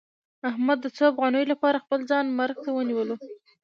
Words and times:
احمد 0.49 0.77
د 0.81 0.85
څو 0.95 1.03
افغانیو 1.11 1.51
لپاره 1.53 1.81
خپل 1.83 1.99
ځان 2.09 2.25
مرګ 2.39 2.57
ته 2.63 2.69
ونیولو. 2.73 3.15